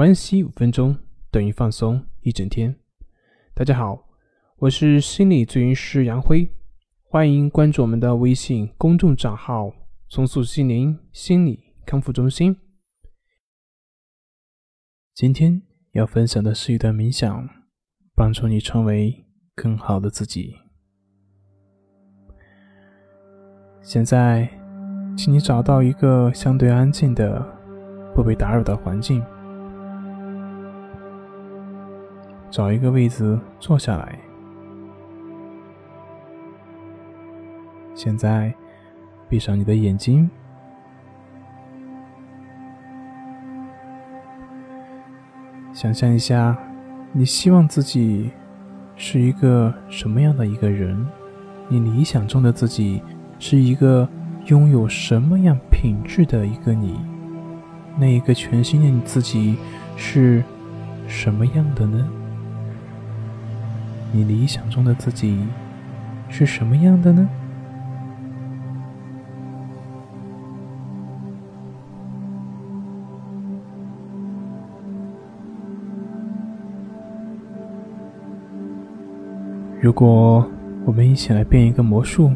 [0.00, 0.96] 关系五分钟
[1.30, 2.74] 等于放松一整天。
[3.52, 4.08] 大家好，
[4.56, 6.50] 我是心理咨询师杨辉，
[7.02, 9.70] 欢迎关注我们的微信公众账号
[10.08, 12.56] “重塑心灵心理康复中心”。
[15.12, 15.60] 今天
[15.92, 17.46] 要分享的是一段冥想，
[18.14, 20.56] 帮助你成为更好的自己。
[23.82, 24.48] 现在，
[25.14, 27.38] 请你找到一个相对安静的、
[28.14, 29.22] 不被打扰的环境。
[32.50, 34.18] 找一个位置坐下来。
[37.94, 38.52] 现在，
[39.28, 40.28] 闭上你的眼睛，
[45.72, 46.56] 想象一下，
[47.12, 48.30] 你希望自己
[48.96, 51.06] 是一个什么样的一个人？
[51.68, 53.02] 你理想中的自己
[53.38, 54.08] 是一个
[54.46, 56.98] 拥有什么样品质的一个你？
[57.98, 59.56] 那一个全新的你自己
[59.96, 60.42] 是
[61.06, 62.10] 什么样的呢？
[64.12, 65.46] 你理想中的自己
[66.28, 67.28] 是什么样的呢？
[79.80, 80.46] 如果
[80.84, 82.30] 我们一起来变一个魔术，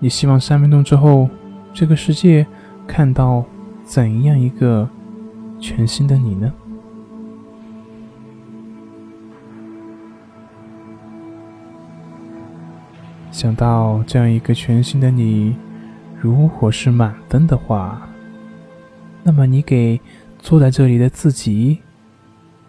[0.00, 1.28] 你希望三分钟之后，
[1.72, 2.46] 这个世界
[2.86, 3.44] 看到
[3.84, 4.88] 怎样一个
[5.60, 6.52] 全新的你呢？
[13.34, 15.56] 想到这样一个全新的你，
[16.20, 18.08] 如果是满分的话，
[19.24, 20.00] 那么你给
[20.38, 21.80] 坐在这里的自己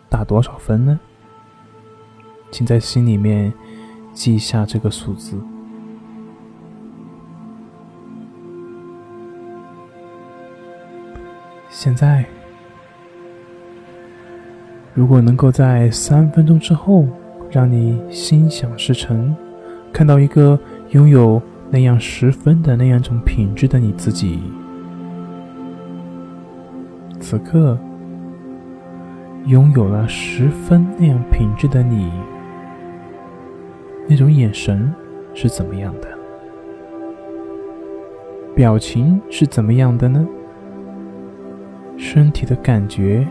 [0.09, 0.99] 打多少分呢？
[2.49, 3.53] 请在心里面
[4.11, 5.39] 记下这个数字。
[11.69, 12.25] 现在，
[14.95, 17.08] 如果能够在三分钟之后
[17.52, 19.36] 让你心想事成。
[19.95, 24.42] 看到一个拥有那样十分的那样一种品质的你自己，
[27.21, 27.80] 此刻
[29.45, 32.11] 拥有了十分那样品质的你，
[34.05, 34.93] 那种眼神
[35.33, 36.09] 是怎么样的？
[38.53, 40.27] 表情是怎么样的呢？
[41.95, 43.25] 身体的感觉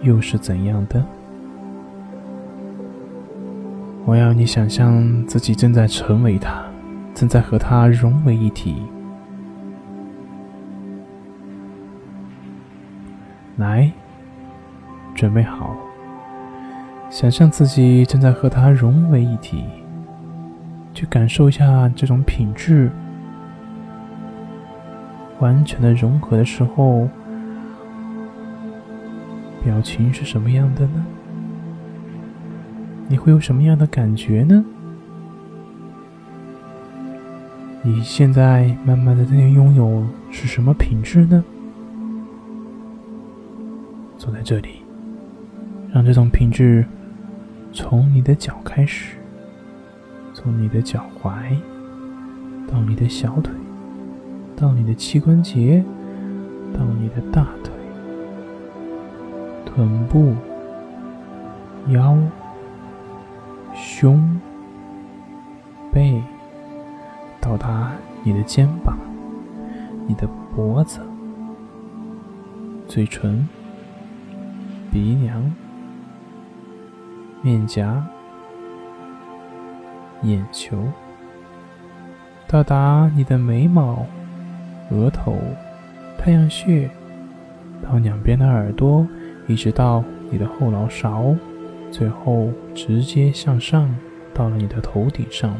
[0.00, 1.04] 又是怎样的？
[4.06, 6.62] 我要你想象自己正在成为他，
[7.14, 8.82] 正在和他融为一体。
[13.56, 13.90] 来，
[15.14, 15.74] 准备好，
[17.08, 19.64] 想象自己正在和他融为一体，
[20.92, 22.90] 去感受一下这种品质
[25.38, 27.08] 完全的融合的时候，
[29.64, 31.06] 表情是什么样的呢？
[33.06, 34.64] 你会有什么样的感觉呢？
[37.82, 41.44] 你现在慢慢的在拥有是什么品质呢？
[44.16, 44.76] 坐在这里，
[45.92, 46.86] 让这种品质
[47.72, 49.16] 从你的脚开始，
[50.32, 51.30] 从你的脚踝
[52.66, 53.52] 到你的小腿，
[54.56, 55.84] 到你的膝关节，
[56.72, 57.74] 到你的大腿、
[59.66, 60.34] 臀部、
[61.88, 62.16] 腰。
[63.74, 64.40] 胸、
[65.92, 66.22] 背，
[67.40, 67.92] 到达
[68.22, 68.96] 你的肩膀、
[70.06, 71.00] 你的脖子、
[72.86, 73.46] 嘴唇、
[74.92, 75.52] 鼻梁、
[77.42, 78.02] 面颊、
[80.22, 80.78] 眼球，
[82.46, 84.06] 到达你的眉毛、
[84.90, 85.36] 额头、
[86.16, 86.88] 太阳穴，
[87.82, 89.06] 到两边的耳朵，
[89.48, 91.34] 一直到你的后脑勺。
[91.94, 93.88] 最后直接向上，
[94.34, 95.54] 到了你的头顶上。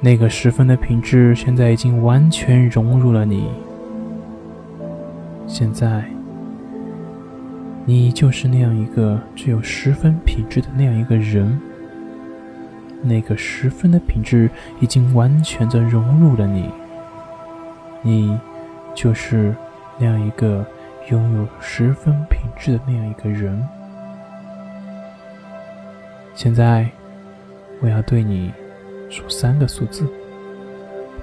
[0.00, 3.48] 那个十分的品质，现在已经完全融入了你。
[5.46, 6.04] 现在，
[7.84, 11.56] 你就是那样一个只有十分品质的那样一个人。
[13.02, 14.50] 那个十分的品质
[14.80, 16.68] 已经完全的融入了你。
[18.02, 18.36] 你
[18.96, 19.54] 就是
[19.96, 20.66] 那样一个。
[21.10, 23.62] 拥有十分品质的那样一个人。
[26.34, 26.88] 现在，
[27.80, 28.52] 我要对你
[29.10, 30.06] 数三个数字。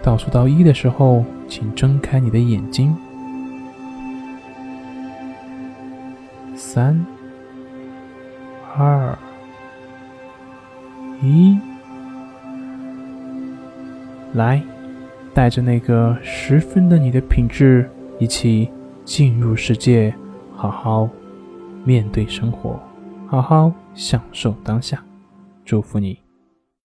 [0.04, 2.95] 倒数到一的时候，请睁开你的眼睛。
[6.56, 7.06] 三、
[8.77, 9.18] 二、
[11.22, 11.60] 一，
[14.34, 14.62] 来，
[15.34, 17.89] 带着那个十分的你的品质
[18.19, 18.69] 一起。
[19.03, 20.13] 进入世界，
[20.56, 21.09] 好好
[21.83, 22.80] 面对生活，
[23.27, 25.03] 好好享受当下。
[25.65, 26.31] 祝福你。